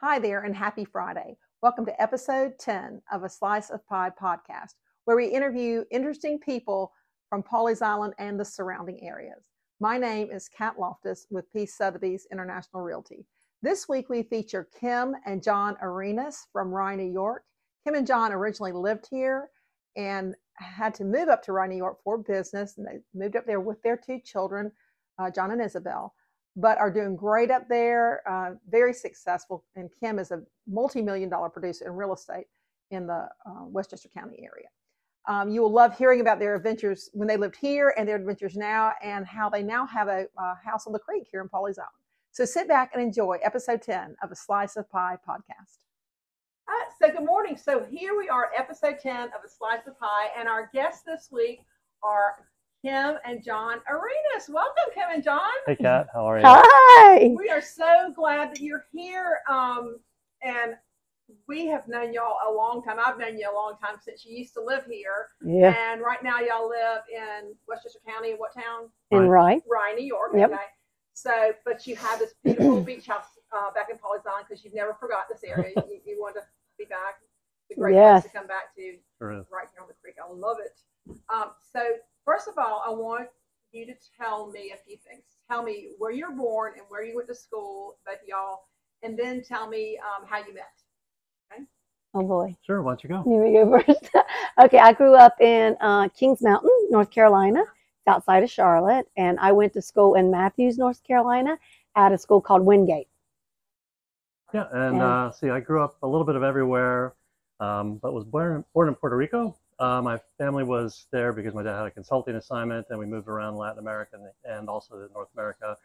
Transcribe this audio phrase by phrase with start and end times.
[0.00, 1.36] Hi there, and happy Friday.
[1.60, 4.74] Welcome to episode 10 of A Slice of Pie podcast,
[5.06, 6.92] where we interview interesting people
[7.28, 9.48] from Pawleys Island and the surrounding areas.
[9.80, 13.26] My name is Kat Loftus with Peace Sotheby's International Realty.
[13.60, 17.42] This week we feature Kim and John Arenas from Rye, New York.
[17.84, 19.50] Kim and John originally lived here
[19.96, 23.46] and had to move up to Rye, New York for business, and they moved up
[23.46, 24.70] there with their two children,
[25.18, 26.14] uh, John and Isabel
[26.58, 29.64] but are doing great up there, uh, very successful.
[29.76, 32.46] And Kim is a multi-million dollar producer in real estate
[32.90, 34.68] in the uh, Westchester County area.
[35.26, 38.56] Um, you will love hearing about their adventures when they lived here and their adventures
[38.56, 41.78] now, and how they now have a, a house on the creek here in Pawleys
[41.78, 41.92] Island.
[42.32, 45.78] So sit back and enjoy episode 10 of a Slice of Pie podcast.
[47.00, 47.56] So good morning.
[47.56, 51.28] So here we are, episode 10 of a Slice of Pie, and our guests this
[51.30, 51.60] week
[52.02, 52.44] are
[52.84, 54.48] Kim and John Arenas.
[54.48, 55.40] Welcome, Kim and John.
[55.66, 56.06] Hey, Kat.
[56.12, 56.44] How are you?
[56.46, 57.34] Hi.
[57.36, 59.38] We are so glad that you're here.
[59.50, 59.98] Um,
[60.42, 60.74] and
[61.48, 62.98] we have known y'all a long time.
[63.04, 65.28] I've known you a long time since you used to live here.
[65.44, 65.74] Yeah.
[65.76, 68.34] And right now y'all live in Westchester County.
[68.36, 68.88] What town?
[69.10, 69.60] In Rye.
[69.68, 70.30] Rye, New York.
[70.36, 70.50] Yep.
[70.52, 70.62] Okay.
[71.14, 74.74] So, but you have this beautiful beach house uh, back in Pawleys Island because you've
[74.74, 75.72] never forgot this area.
[75.76, 76.42] you, you want to
[76.78, 77.16] be back.
[77.68, 78.22] It's a great Yes.
[78.22, 80.14] place to come back to Sure right here on the creek.
[80.24, 80.78] I love it.
[81.28, 81.80] Um, so
[82.28, 83.28] first of all, I want
[83.72, 85.22] you to tell me a few things.
[85.50, 88.64] Tell me where you're born and where you went to school, both y'all,
[89.02, 90.64] and then tell me um, how you met.
[91.50, 91.62] Okay.
[92.12, 92.54] Oh boy.
[92.66, 92.82] Sure.
[92.82, 93.22] Why don't you go?
[93.22, 94.10] Here we go first.
[94.62, 97.64] okay, I grew up in uh, Kings Mountain, North Carolina,
[98.06, 101.58] outside of Charlotte, and I went to school in Matthews, North Carolina,
[101.96, 103.08] at a school called Wingate.
[104.52, 104.66] Yeah.
[104.70, 105.26] And Yeah.
[105.26, 107.14] uh, see, I grew up a little bit of everywhere,
[107.58, 109.56] um, but was born born in Puerto Rico.
[109.78, 113.28] Uh, my family was there because my dad had a consulting assignment, and we moved
[113.28, 115.76] around Latin America and, and also to North America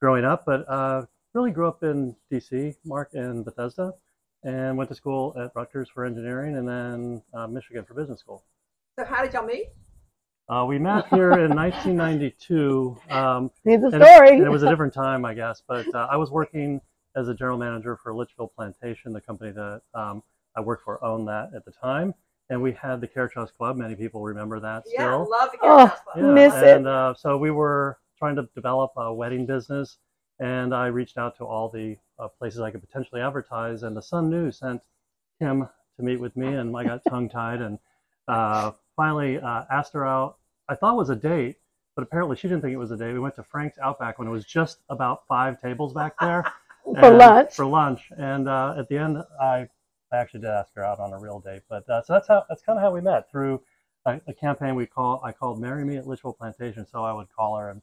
[0.00, 0.44] growing up.
[0.46, 3.92] But uh, really grew up in D.C., Mark, in Bethesda,
[4.44, 8.44] and went to school at Rutgers for engineering, and then uh, Michigan for business school.
[8.98, 9.68] So how did y'all meet?
[10.48, 12.96] Uh, we met here in 1992.
[13.10, 14.36] Um, Here's the And it- story.
[14.36, 15.62] and it was a different time, I guess.
[15.66, 16.80] But uh, I was working
[17.16, 20.22] as a general manager for Litchfield Plantation, the company that um,
[20.56, 22.14] I worked for owned that at the time.
[22.50, 23.76] And we had the Carriage House Club.
[23.76, 25.30] Many people remember that Yeah, still.
[25.30, 26.16] love the Oh, Carriage House Club.
[26.18, 26.76] Yeah, Miss it.
[26.76, 29.96] and uh, so we were trying to develop a wedding business,
[30.40, 33.82] and I reached out to all the uh, places I could potentially advertise.
[33.82, 34.82] And the Sun News sent
[35.40, 37.78] Kim to meet with me, and I got tongue tied and
[38.28, 40.36] uh, finally uh, asked her out.
[40.68, 41.56] I thought it was a date,
[41.96, 43.12] but apparently she didn't think it was a date.
[43.14, 46.44] We went to Frank's Outback when it was just about five tables back there
[46.84, 47.54] For and- lunch.
[47.54, 49.68] For lunch, and uh, at the end, I
[50.14, 51.62] I actually did ask her out on a real date.
[51.68, 53.60] But uh, so that's how that's kind of how we met through
[54.06, 57.28] a, a campaign we call I called "Marry Me at Litchfield Plantation." So I would
[57.34, 57.82] call her and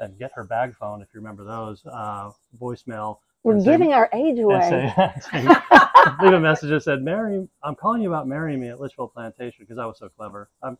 [0.00, 3.18] and get her bag phone if you remember those uh, voicemail.
[3.42, 4.92] We're say- giving our age away.
[5.20, 5.46] say-
[6.22, 9.64] leave a message that said, "Marry, I'm calling you about marrying me at Litchfield Plantation"
[9.64, 10.48] because I was so clever.
[10.62, 10.78] I'm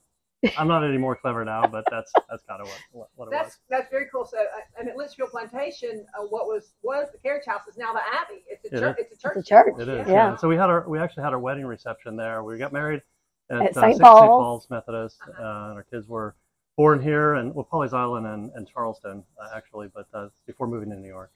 [0.59, 3.31] I'm not any more clever now, but that's that's kind of what what, what it
[3.31, 3.43] was.
[3.43, 4.25] That's that's very cool.
[4.25, 7.93] So, uh, and at Litchfield Plantation, uh, what was was the Carriage House is now
[7.93, 8.43] the Abbey.
[8.49, 8.97] It's a It church.
[8.99, 9.37] It's a church.
[9.37, 9.75] It's a church.
[9.79, 10.09] It is.
[10.09, 10.15] Yeah.
[10.15, 10.37] Yeah.
[10.37, 12.43] So we had our we actually had our wedding reception there.
[12.43, 13.03] We got married
[13.51, 13.93] at, At uh, St.
[13.95, 14.01] St.
[14.01, 14.29] Paul's.
[14.29, 16.35] Paul's Methodist, uh, and our kids were
[16.77, 20.91] born here and well, Pawleys Island and, and Charleston uh, actually, but uh, before moving
[20.91, 21.31] to New York.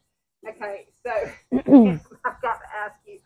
[0.48, 1.10] Okay, so
[2.24, 3.18] I've got to ask you.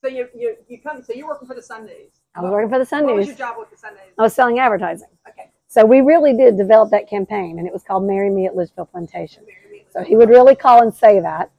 [0.00, 1.02] So you you you come.
[1.02, 2.20] So you're working for the Sun News.
[2.34, 3.38] I was working for the Sun What was News.
[3.38, 4.02] your job with the Sun News?
[4.18, 5.08] I was selling advertising.
[5.28, 5.50] Okay.
[5.68, 8.90] So we really did develop that campaign, and it was called Marry Me at Litchfield
[8.90, 9.44] Plantation.
[9.46, 9.84] Marry me.
[9.90, 11.50] So he would really call and say that.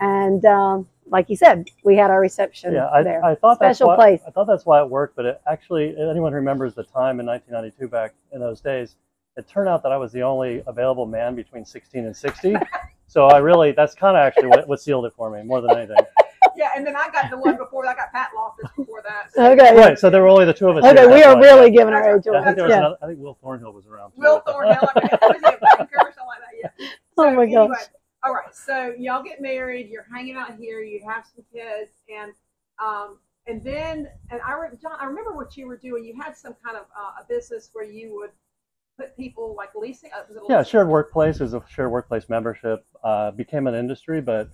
[0.00, 3.24] And um, like you said, we had our reception Yeah, I, there.
[3.24, 4.20] I thought that's Special why, place.
[4.26, 7.88] I thought that's why it worked, but it actually anyone remembers the time in 1992
[7.88, 8.96] back in those days,
[9.36, 12.56] it turned out that I was the only available man between 16 and 60.
[13.06, 15.76] so I really that's kind of actually what, what sealed it for me more than
[15.76, 15.96] anything.
[16.56, 17.86] Yeah, and then I got the one before.
[17.86, 19.30] I got Pat Loftus before that.
[19.36, 19.76] Okay.
[19.76, 19.98] right.
[19.98, 20.84] So there were only the two of us.
[20.84, 22.44] Okay, here, we that's are why, really giving our age Yeah, I away.
[22.44, 22.78] think there was Yeah.
[22.78, 22.96] another.
[23.02, 24.20] I think Will Thornhill was around too.
[24.20, 26.72] Will Thornhill, I think, was he a banker or something like that?
[26.80, 26.86] Yeah.
[27.16, 27.84] Oh my anyway, gosh.
[28.24, 28.52] all right.
[28.54, 29.88] So y'all get married.
[29.88, 30.80] You're hanging out here.
[30.80, 32.32] You have some kids, and
[32.84, 36.04] um, and then and I re- John, I remember what you were doing.
[36.04, 38.30] You had some kind of uh, a business where you would
[38.98, 40.10] put people like leasing.
[40.12, 40.70] Uh, was it a Yeah, leasing?
[40.72, 42.84] shared workplace is a shared workplace membership.
[43.04, 44.48] Uh, became an industry, but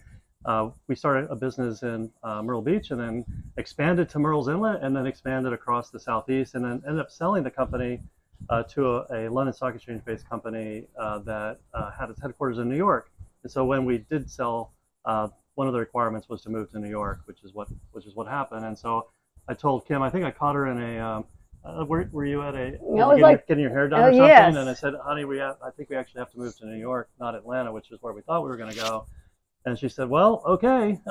[0.46, 3.24] uh, we started a business in uh, Myrtle Beach and then
[3.56, 7.42] expanded to Murrells Inlet and then expanded across the southeast and then ended up selling
[7.42, 8.00] the company
[8.48, 12.58] uh, to a, a London Stock Exchange based company uh, that uh, had its headquarters
[12.58, 13.10] in New York.
[13.42, 14.72] And so when we did sell,
[15.04, 18.06] uh, one of the requirements was to move to New York, which is what which
[18.06, 18.64] is what happened.
[18.64, 19.08] And so
[19.46, 20.98] I told Kim, I think I caught her in a.
[20.98, 21.24] Um,
[21.62, 24.26] uh, were, were you at a getting, like- getting your hair done Oh, or something?
[24.26, 24.56] yes.
[24.56, 26.78] And I said, honey, we have, I think we actually have to move to New
[26.78, 29.04] York, not Atlanta, which is where we thought we were going to go.
[29.66, 30.98] And she said, well, okay.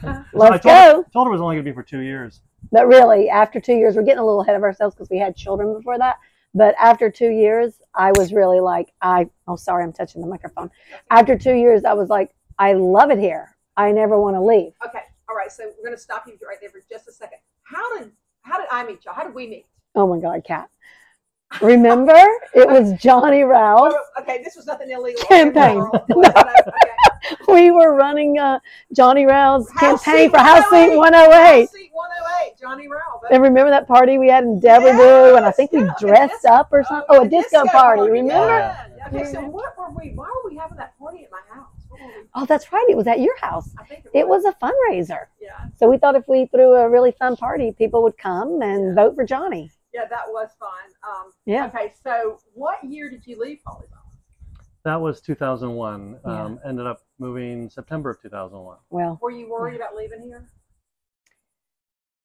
[0.00, 1.04] So I Let's told her- go.
[1.12, 2.40] told her it was only going to be for two years.
[2.70, 5.34] But really, after two years, we're getting a little ahead of ourselves because we had
[5.34, 6.16] children before that.
[6.54, 10.70] But after two years, I was really like, I, oh, sorry, I'm touching the microphone.
[11.10, 13.56] After two years, I was like, I love it here.
[13.76, 14.72] I never want to leave.
[14.86, 15.50] Okay, all right.
[15.50, 17.38] So we're going to stop you right there for just a second.
[17.64, 18.10] How did
[18.42, 19.14] how did I meet y'all?
[19.14, 19.66] How did we meet?
[19.94, 20.68] Oh my God, Kat.
[21.60, 22.12] Remember?
[22.54, 23.92] it was Johnny Rouse.
[24.20, 25.22] Okay, this was nothing illegal.
[25.26, 25.78] Campaign.
[25.80, 26.52] Okay, okay.
[27.48, 28.60] We were running uh,
[28.94, 30.96] Johnny Rouse campaign for House Seat 108.
[30.96, 31.60] 108.
[31.60, 33.22] House Seat 108, Johnny Rouse.
[33.30, 35.36] And remember that party we had in Devereux?
[35.36, 37.06] and I think we yeah, a dressed disco- up or something.
[37.10, 38.02] Oh, a the disco, party.
[38.10, 38.58] Remember?
[38.58, 38.86] Yeah.
[39.08, 40.12] Okay, so what were we?
[40.14, 41.66] Why were we having that party at my house?
[41.88, 42.12] What were we?
[42.34, 42.86] Oh, that's right.
[42.88, 43.70] It was at your house.
[43.78, 45.26] I think It was a fundraiser.
[45.40, 48.94] Yeah, So we thought if we threw a really fun party, people would come and
[48.94, 49.70] vote for Johnny.
[49.94, 50.68] yeah, that was fun.
[51.02, 51.66] Um, Yeah.
[51.66, 53.87] Okay, so what year did you leave Pawleys?
[54.88, 56.20] That was 2001.
[56.24, 56.44] Yeah.
[56.44, 58.78] Um, ended up moving September of 2001.
[58.88, 60.48] Well, Were you worried about leaving here?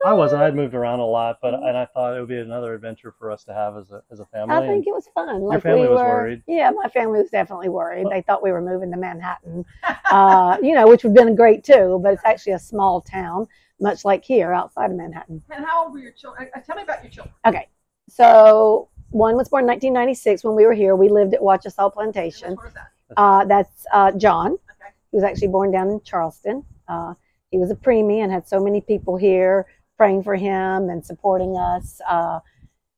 [0.05, 0.43] I wasn't.
[0.43, 3.31] I'd moved around a lot, but and I thought it would be another adventure for
[3.31, 4.55] us to have as a as a family.
[4.55, 5.41] I think it was fun.
[5.41, 6.43] Like family we was were, worried?
[6.47, 8.07] Yeah, my family was definitely worried.
[8.09, 9.65] They thought we were moving to Manhattan,
[10.09, 11.99] uh, you know, which would have been great too.
[12.01, 13.45] But it's actually a small town,
[13.81, 15.41] much like here outside of Manhattan.
[15.49, 16.49] And how old were your children?
[16.55, 17.33] Uh, Tell me about your children.
[17.45, 17.67] Okay,
[18.07, 20.95] so one was born in 1996 when we were here.
[20.95, 22.51] We lived at Wachesaw Plantation.
[22.51, 22.87] Which one is that?
[23.15, 24.53] Uh, that's uh, John.
[24.53, 24.91] Okay.
[25.11, 26.65] He was actually born down in Charleston.
[26.87, 27.13] Uh,
[27.51, 29.67] he was a preemie and had so many people here
[29.97, 32.01] praying for him and supporting us.
[32.09, 32.39] Uh,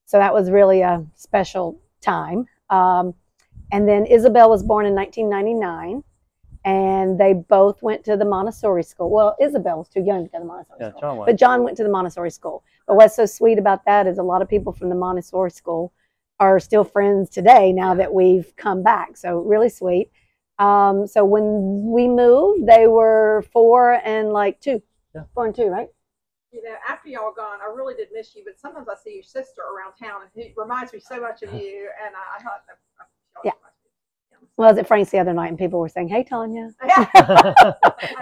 [0.06, 2.46] so that was really a special time.
[2.70, 3.14] Um,
[3.72, 6.04] and then Isabel was born in 1999,
[6.64, 9.10] and they both went to the Montessori school.
[9.10, 11.02] Well, Isabel was too young to go to the Montessori Yeah, school.
[11.02, 11.26] John.
[11.26, 12.64] But John went to the Montessori school.
[12.88, 15.92] But what's so sweet about that is a lot of people from the Montessori school
[16.40, 19.18] are still friends today now that we've come back.
[19.18, 20.12] So really sweet.
[20.60, 24.82] Um, so when we moved, they were four and like two.
[25.14, 25.24] Yeah.
[25.34, 25.88] Four and two, right?
[26.52, 28.44] You know, after y'all gone, I really did miss you.
[28.46, 31.54] But sometimes I see your sister around town, and it reminds me so much of
[31.54, 31.90] you.
[32.06, 33.08] And I, I thought, that,
[33.44, 33.52] Yeah.
[34.58, 36.70] Well, I was at Frank's the other night and people were saying, Hey, Tanya.
[36.86, 37.06] yeah.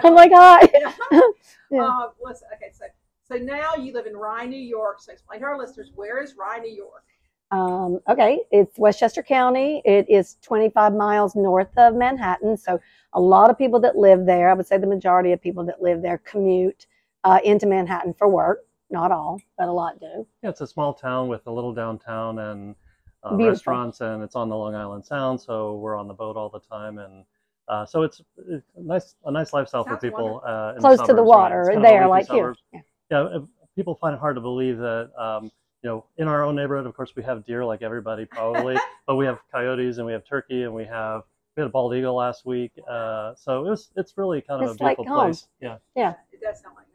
[0.02, 0.68] I'm like, Hi.
[1.70, 1.82] Yeah.
[1.86, 2.84] Uh, listen, okay, so
[3.24, 5.00] so now you live in Rye, New York.
[5.00, 7.04] So explain to our listeners where is Rye, New York?
[7.54, 9.80] Um, okay, it's Westchester County.
[9.84, 12.56] It is 25 miles north of Manhattan.
[12.56, 12.80] So,
[13.12, 15.80] a lot of people that live there, I would say the majority of people that
[15.80, 16.88] live there commute
[17.22, 18.66] uh, into Manhattan for work.
[18.90, 20.26] Not all, but a lot do.
[20.42, 22.74] yeah, it's a small town with a little downtown and
[23.22, 26.50] uh, restaurants, and it's on the Long Island Sound, so we're on the boat all
[26.50, 27.24] the time, and
[27.68, 30.42] uh, so it's, it's a nice a nice lifestyle for people.
[30.44, 31.26] Uh, in Close to the suburbs, right?
[31.26, 32.54] water, It's kind there, leafy like here.
[32.72, 32.80] Yeah.
[33.10, 33.40] yeah, uh,
[33.76, 35.50] people find it hard to believe that um,
[35.84, 38.76] you know in our own neighborhood, of course, we have deer like everybody probably,
[39.06, 41.22] but we have coyotes and we have turkey and we have
[41.56, 42.72] we had a bald eagle last week.
[42.90, 45.26] Uh, so it was it's really kind of It's a like beautiful home.
[45.26, 45.46] place.
[45.60, 46.14] Yeah, Yeah.
[46.32, 46.86] It does sound like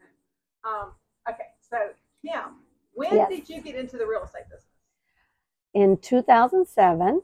[0.64, 0.88] home.
[0.88, 0.92] Um,
[1.32, 1.76] okay, so
[2.22, 2.56] Kim,
[2.92, 3.28] when Yes.
[3.30, 4.64] did you get into the real estate business?
[5.72, 7.22] In 2007,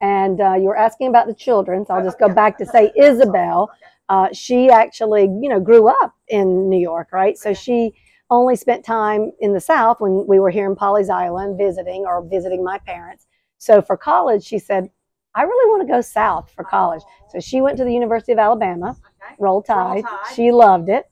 [0.00, 2.90] and uh, you were asking about the children, so I'll just go back to say
[2.96, 3.70] Isabel.
[4.08, 7.36] uh, she actually, you know, grew up in New York, right?
[7.38, 7.94] So she
[8.30, 12.22] only spent time in the South when we were here in Pawleys Island visiting or
[12.22, 13.26] visiting my parents.
[13.58, 14.90] So for college, she said,
[15.34, 17.02] I really want to go south for college.
[17.30, 19.34] So she went to the University of Alabama, Okay.
[19.38, 20.04] Roll Tide.
[20.04, 20.34] Tide.
[20.34, 21.10] She loved it.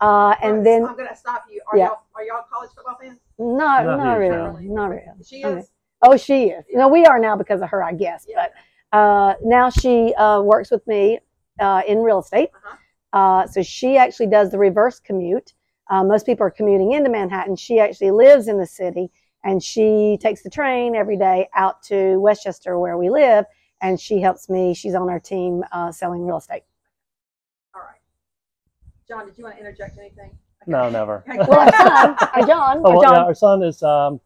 [0.00, 1.60] Uh, and So, then, I'm going to stop you.
[1.70, 1.86] Are Yeah.
[1.88, 3.18] y'all are y'all college football fans?
[3.38, 5.22] not, Not not huge, really, not really.
[5.24, 5.60] She Okay.
[5.60, 5.70] is.
[6.02, 6.64] Oh, she is.
[6.72, 8.26] No, we are now because of her, I guess.
[8.28, 8.46] Yeah.
[8.92, 11.20] But uh, now she uh, works with me
[11.60, 12.50] uh, in real estate.
[12.54, 12.76] Uh-huh.
[13.12, 15.54] Uh, so she actually does the reverse commute.
[15.92, 17.54] Uh, most people are commuting into Manhattan.
[17.54, 19.10] She actually lives in the city
[19.44, 23.44] and she takes the train every day out to Westchester where we live.
[23.82, 24.72] And she helps me.
[24.72, 26.62] She's on our team uh, selling real estate.
[27.74, 27.98] All right.
[29.06, 30.30] John, did you want to interject anything?
[30.62, 30.70] Okay.
[30.70, 31.24] no, never.
[31.28, 31.38] Okay.
[31.46, 33.14] Well, our son, our John, Oh, our well, John.
[33.14, 33.82] yeah, our son is.
[33.82, 34.20] Um,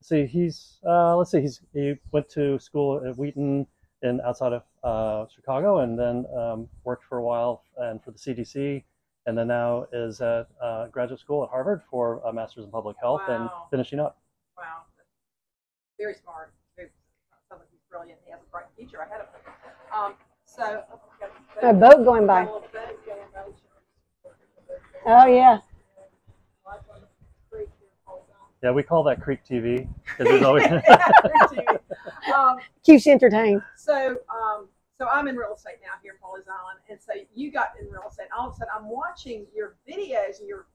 [0.00, 0.78] see, he's.
[0.88, 1.40] Uh, let's see.
[1.40, 3.66] He's he went to school at Wheaton
[4.02, 8.18] in outside of uh, Chicago, and then um, worked for a while and for the
[8.18, 8.84] CDC,
[9.26, 12.96] and then now is at uh, graduate school at Harvard for a master's in public
[13.00, 14.18] health and finishing up.
[14.56, 14.82] Wow.
[15.98, 16.52] Very smart.
[16.76, 16.88] Very,
[17.48, 18.18] sounds like he's brilliant.
[18.24, 19.52] He has a bright future ahead of him.
[19.94, 20.82] Um, so,
[21.62, 22.48] A boat going by.
[25.06, 25.58] Oh, yeah.
[28.62, 30.66] Yeah, we call that Creek TV because there's always.
[32.34, 33.62] um, Keeps you entertained.
[33.76, 34.68] so, um,
[35.00, 37.88] so I'm in real estate now here in Pawleys Island, and so you got in
[37.88, 38.26] real estate.
[38.38, 40.66] All of a sudden, I'm watching your videos and your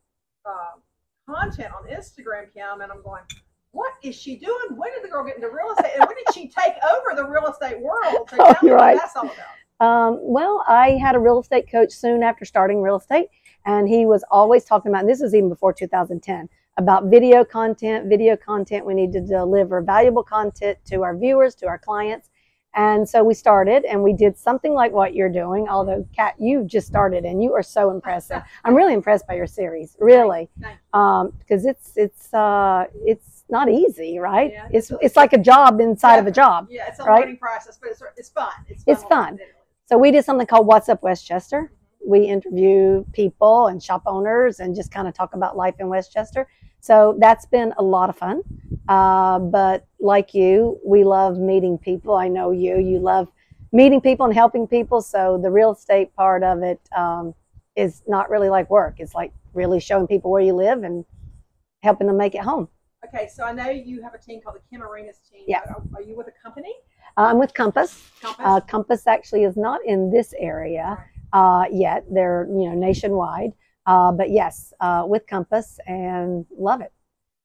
[0.47, 0.81] uh,
[1.29, 3.21] content on Instagram, Kim, and I'm going,
[3.69, 4.77] "What is she doing?
[4.77, 5.91] When did the girl get into real estate?
[5.99, 8.77] And when did she take over the real estate world?" So Oh, tell me you're
[8.77, 8.97] what right.
[8.97, 9.87] that's all about.
[9.87, 13.27] Um, well, I had a real estate coach soon after starting real estate,
[13.67, 15.01] and he was always talking about.
[15.01, 18.09] And this was even before 2010 about video content.
[18.09, 18.87] Video content.
[18.87, 22.31] We need to deliver valuable content to our viewers, to our clients.
[22.75, 26.65] And so we started and we did something like what you're doing, although Kat, you
[26.65, 28.41] just started and you are so impressive.
[28.65, 30.49] I'm really impressed by your series, really.
[30.61, 34.51] Thank Um, because it's it's uh it's not easy, right?
[34.51, 36.67] Yeah, it's it's- like a job inside of a job.
[36.69, 37.21] Yeah, it's a Right?
[37.21, 38.49] learning process, but it's, it's fun.
[38.67, 38.93] It's fun.
[38.93, 39.39] It's fun.
[39.85, 41.71] So we did something called What's Up Westchester.
[42.05, 46.47] We interview people and shop owners and just kind of talk about life in Westchester.
[46.85, 48.43] So that's been a lot of fun.
[48.87, 52.13] Uh, but like you, we love meeting people.
[52.13, 52.77] I know you.
[52.77, 53.27] You love
[53.71, 55.01] meeting people and helping people.
[55.01, 57.33] So the real estate part of it um,
[57.75, 58.97] is not really like work.
[58.99, 61.03] It's like really showing people where you live and
[61.81, 62.67] helping them make it home.
[63.07, 65.45] Okay, so I know you have a team called the Kim Arenas team.
[65.47, 65.61] Yeah.
[65.67, 66.75] Are, are you with a company?
[67.17, 68.11] Uh, I'm with Compass.
[68.21, 68.45] Compass?
[68.45, 72.05] Uh, Compass actually is not in this area uh, yet.
[72.11, 73.53] They're you know nationwide,
[73.85, 76.91] uh, but yes, uh, with Compass and love it.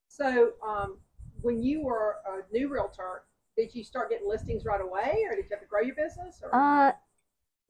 [0.09, 0.99] So, um,
[1.42, 3.23] when you were a new realtor,
[3.56, 6.40] did you start getting listings right away, or did you have to grow your business?
[6.42, 6.54] Or?
[6.54, 6.92] Uh,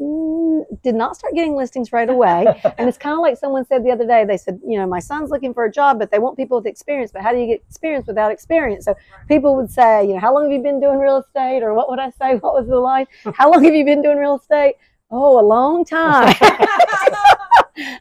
[0.00, 2.46] mm, did not start getting listings right away,
[2.78, 4.24] and it's kind of like someone said the other day.
[4.24, 6.66] They said, you know, my son's looking for a job, but they want people with
[6.66, 7.10] experience.
[7.12, 8.84] But how do you get experience without experience?
[8.84, 8.94] So
[9.28, 11.90] people would say, you know, how long have you been doing real estate, or what
[11.90, 12.34] would I say?
[12.40, 13.06] What was the line?
[13.34, 14.74] How long have you been doing real estate?
[15.10, 16.34] Oh, a long time.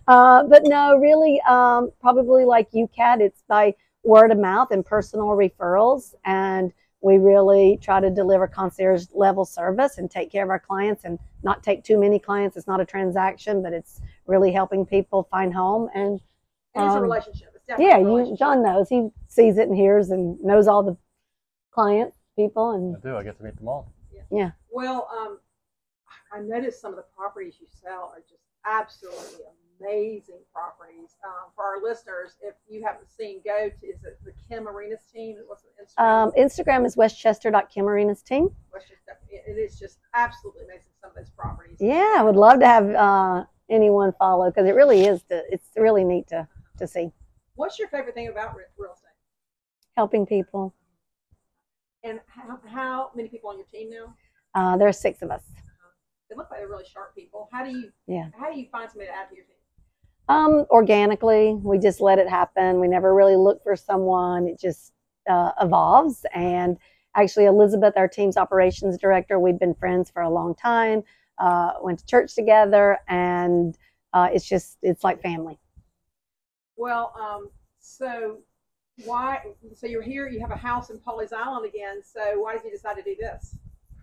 [0.08, 4.86] Uh, but no, really, um, probably like you, Kat, it's by word of mouth and
[4.86, 6.14] personal referrals.
[6.26, 6.72] And
[7.02, 11.18] we really try to deliver concierge level service and take care of our clients and
[11.44, 12.58] not take too many clients.
[12.58, 15.90] It's not a transaction, but it's really helping people find home.
[15.94, 16.20] And
[16.76, 17.50] And it's a Um, relationship.
[17.56, 18.40] It's definitely yeah, a you, relationship.
[18.40, 18.90] John knows.
[18.90, 20.98] He sees it and hears and knows all the
[21.72, 22.72] clients, people.
[22.72, 23.16] And I do.
[23.16, 23.92] I get to meet them all.
[24.32, 24.52] Yeah.
[24.72, 25.40] Well, um,
[26.32, 29.46] I noticed some of the properties you sell are just absolutely
[29.80, 31.16] amazing properties.
[31.26, 35.02] Um, for our listeners, if you haven't seen, go to is it the Kim Arenas
[35.14, 35.38] team?
[35.48, 36.04] What's the Instagram?
[36.04, 38.50] um, Instagram is westchester.kimarenas team.
[38.72, 40.92] Which is def- it it is just absolutely amazing.
[41.02, 41.78] Some of those properties.
[41.80, 45.24] Yeah, I would love to have uh, anyone follow because it really is.
[45.24, 47.12] To, it's really neat to, to see.
[47.56, 49.10] What's your favorite thing about real estate?
[50.00, 50.74] helping people.
[52.06, 54.16] And how, how many people on your team now?
[54.56, 55.44] Uh, there are six of us.
[56.30, 57.50] They look like they're really sharp people.
[57.52, 57.92] How do you?
[58.08, 58.30] Yeah.
[58.40, 59.56] How do you find somebody to add to your team?
[60.28, 62.80] Um, organically, we just let it happen.
[62.80, 64.48] We never really look for someone.
[64.48, 64.94] It just
[65.28, 66.26] uh, evolves.
[66.36, 66.78] And
[67.16, 71.04] actually, Elizabeth, our team's operations director, we've been friends for a long time.
[71.40, 73.78] Uh, went to church together, and
[74.14, 75.58] uh, it's just it's like family.
[76.76, 78.40] Well, um, so
[79.06, 79.40] why?
[79.74, 80.28] So you're here.
[80.28, 82.02] You have a house in Pawleys Island again.
[82.04, 83.56] So why did you decide to do this?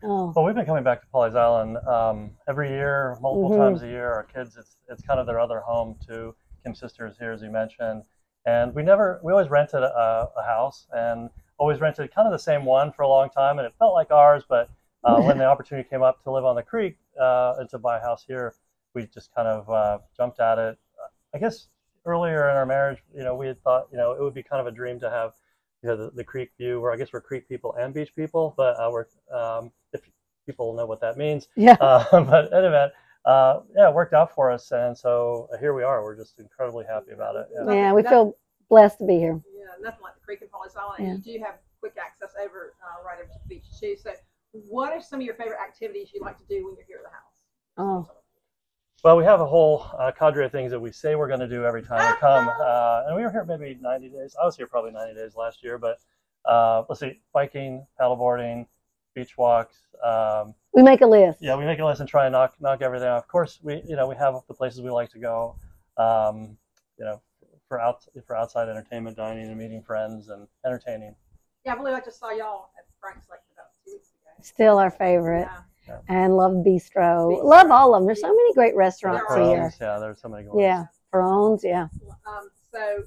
[0.09, 3.57] Oh, Well, we've been coming back to Pawleys Island um, every year, multiple Mhm.
[3.57, 4.13] times a year.
[4.13, 6.35] Our kids, it's it's kind of their other home too.
[6.63, 8.05] Kim's sister is here, as you mentioned,
[8.45, 12.39] and we never, we always rented a, a house and always rented kind of the
[12.39, 14.45] same one for a long time, and it felt like ours.
[14.49, 14.71] But
[15.05, 17.99] uh, when the opportunity came up to live on the creek uh, and to buy
[17.99, 18.55] a house here,
[18.95, 20.79] we just kind of uh, jumped at it.
[21.35, 21.69] I guess
[22.05, 24.61] earlier in our marriage, you know, we had thought, you know, it would be kind
[24.61, 25.33] of a dream to have,
[25.83, 26.81] you know, the, the creek view.
[26.81, 29.07] Where I guess we're creek people and beach people, but uh, we're
[29.37, 30.03] um, if
[30.47, 31.49] people know what that means.
[31.57, 31.77] yeah.
[31.81, 32.89] Uh, but anyway,
[33.25, 36.03] uh, yeah, it worked out for us, and so here we are.
[36.03, 37.49] We're just incredibly happy about it.
[37.53, 37.73] Yeah.
[37.73, 38.37] Yeah, we feel
[38.69, 39.41] blessed to be here.
[39.53, 41.11] Yeah, nothing like the creek in Pawleys Island.
[41.11, 43.97] And you do have quick access over uh, right over to the beach too.
[44.01, 44.13] So,
[44.53, 47.11] what are some of your favorite activities you like to do when you're here at
[47.11, 48.09] the house?
[48.09, 48.09] Oh,
[49.05, 51.49] Well, we have a whole uh, cadre of things that we say we're going to
[51.49, 54.35] do every time we come, uh, and we were here maybe 90 days.
[54.41, 55.99] I was here probably 90 days last year, but
[56.45, 58.67] uh, let's see: biking, paddleboarding,
[59.15, 59.77] beach walks.
[60.03, 61.39] Um, we make a list.
[61.41, 63.25] yeah, we make a list and try and knock knock everything off.
[63.25, 65.57] Of course, we you know we have the places we like to go.
[65.97, 66.57] Um,
[66.99, 67.21] you know,
[67.69, 71.15] for out for outside entertainment, dining, and meeting friends and entertaining.
[71.65, 74.31] Yeah, I believe I just saw y'all at Frank's like about two weeks ago.
[74.43, 75.49] Still our favorite.
[75.51, 75.61] Yeah.
[76.09, 77.33] And love Bistro.
[77.33, 77.45] Bistro.
[77.45, 78.07] Love all of them.
[78.07, 79.49] There's so many great restaurants There are.
[79.49, 79.59] here.
[79.59, 80.63] Pearls, yeah, there's so many good ones.
[80.63, 80.85] Yeah.
[81.13, 81.89] Perones, yeah.
[82.27, 83.03] Um, so,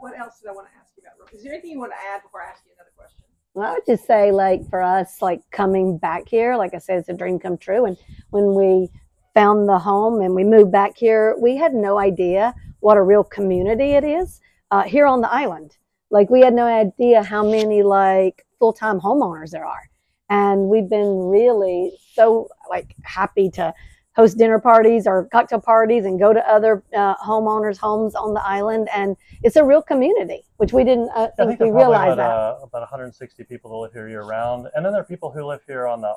[0.00, 1.32] what else did I want to ask you about?
[1.34, 3.24] Is there anything you want to add before I ask you another question?
[3.54, 6.98] Well, I would just say, like, for us, like, coming back here, like I said,
[6.98, 7.84] it's a dream come true.
[7.84, 7.96] And
[8.30, 8.88] when we
[9.34, 13.24] found the home and we moved back here, we had no idea what a real
[13.24, 15.76] community it is uh, here on the island.
[16.10, 19.88] Like, we had no idea how many, like, full time homeowners there are.
[20.32, 23.74] And we've been really so, like, happy to
[24.16, 28.42] host dinner parties or cocktail parties and go to other uh, homeowners' homes on the
[28.42, 28.88] island.
[28.94, 31.84] And it's a real community, which we didn't uh, I think think we there's probably
[31.84, 32.62] realized about, that.
[32.62, 35.44] uh, about 160 people that live here year round, and then there are people who
[35.44, 36.14] live here on the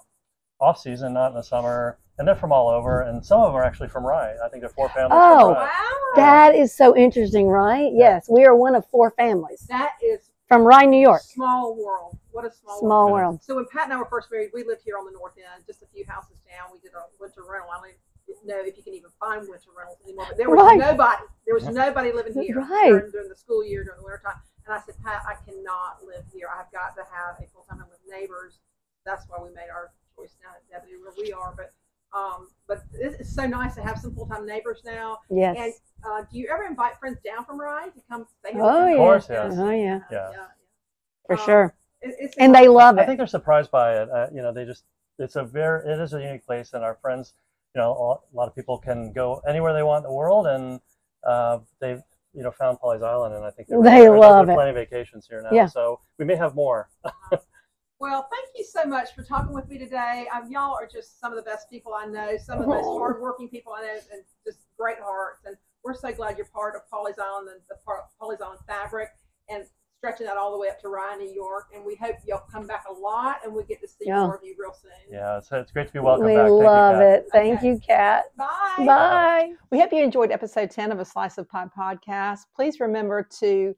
[0.62, 3.55] off season, not in the summer, and they're from all over, and some of them
[3.55, 4.34] are actually from Rye.
[4.45, 5.39] I think there are four families Oh.
[5.53, 5.63] from Rye.
[5.65, 6.15] Wow.
[6.15, 7.91] That is so interesting, right?
[7.93, 11.22] Yes, we are one of four families that is from Rye, New York.
[11.22, 12.18] small world.
[12.32, 13.42] What a small, Small world.
[13.44, 15.64] So when Pat and I were first married, we lived here on the north end,
[15.66, 16.70] just a few houses down.
[16.72, 17.72] We did a winter rental.
[17.72, 17.96] I don't
[18.30, 20.25] even know if you can even find winter rentals anymore.
[20.30, 20.78] But there was Right.
[20.78, 21.24] nobody.
[21.46, 22.90] There was nobody living here Right.
[22.90, 24.42] during, during the school year, during the winter time.
[24.66, 26.50] And I said, Pat, I cannot live here.
[26.50, 28.60] I've got to have a full time home with neighbors.
[29.06, 31.54] That's why we made our choice down at DeBordieu where we are.
[31.56, 31.74] But
[32.15, 35.19] um, but it's it's so nice to have some full time neighbors now.
[35.29, 35.55] Yes.
[35.60, 35.74] And
[36.05, 38.62] uh, do you ever invite friends down from Rye to come stay here?
[38.63, 38.91] oh yeah.
[38.91, 38.98] you?
[38.98, 39.53] course, yes.
[39.57, 40.00] Oh yeah.
[40.12, 40.31] Yeah.
[40.31, 40.45] yeah.
[41.27, 41.75] For Um, sure.
[42.01, 43.01] It- And they love it.
[43.01, 44.10] I think they're surprised by it.
[44.10, 44.84] Uh, you know, they just
[45.17, 47.34] it's a very it is a unique place, and our friends,
[47.74, 47.91] you know,
[48.34, 50.79] a lot of people can go anywhere they want in the world, and
[51.25, 52.01] uh, they've
[52.34, 54.53] you know found Pawleys Island, and I think they're- They there's love it.
[54.53, 55.65] Plenty of vacations here now, Yeah.
[55.67, 56.89] so we may have more.
[58.00, 60.28] Well, thank you so much for talking with me today.
[60.34, 62.86] Um, y'all are just some of the best people I know, some of the most
[62.86, 62.98] Aw.
[63.00, 65.42] hardworking people I know, and just great hearts.
[65.46, 67.75] And we're so glad you're part of Pawleys Island and the
[68.20, 69.10] Pawleys Island fabric
[69.50, 69.64] and
[69.98, 71.68] stretching that all the way up to Rye, New York.
[71.74, 74.25] And we hope y'all come back a lot and we get to see Yeah.
[74.25, 74.92] more of you real soon.
[75.10, 76.48] Yeah, it's, it's great to be welcome we back.
[76.48, 77.02] Thank you, love Kat.
[77.04, 77.25] it.
[77.32, 77.68] Thank Okay.
[77.70, 78.25] you, Kat.
[78.36, 78.84] Bye.
[78.86, 79.54] Bye.
[79.72, 82.42] We hope you enjoyed episode 10 of A Slice of Pie podcast.
[82.54, 83.74] Please remember to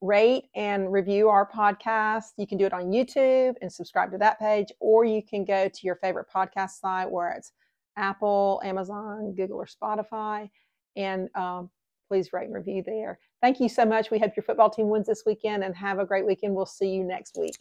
[0.00, 2.32] rate and review our podcast.
[2.36, 5.68] You can do it on YouTube and subscribe to that page, or you can go
[5.68, 7.52] to your favorite podcast site where it's
[7.96, 10.48] Apple, Amazon, Google, or Spotify.
[10.96, 11.70] And um,
[12.08, 13.18] please rate and review there.
[13.42, 14.10] Thank you so much.
[14.10, 16.54] We hope your football team wins this weekend and have a great weekend.
[16.54, 17.56] We'll see you next week.